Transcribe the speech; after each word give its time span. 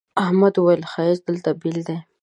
احمد 0.23 0.53
وويل: 0.57 0.81
ښایست 0.91 1.23
دلته 1.27 1.49
بېل 1.61 1.77
دی. 1.87 1.97